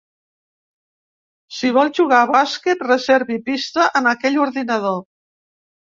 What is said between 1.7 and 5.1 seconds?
vol jugar a bàsquet, reservi pista en aquell ordinador.